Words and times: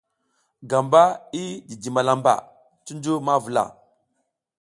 Gamba 0.69 1.01
i 1.43 1.45
jiji 1.67 1.89
malamba 1.95 2.33
cuncu 2.85 3.13
ma 3.25 3.33
vula. 3.43 3.63